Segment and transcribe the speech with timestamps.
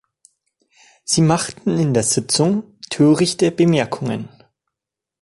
[1.03, 4.29] Sie machten in der Sitzung törichte Bemerkungen.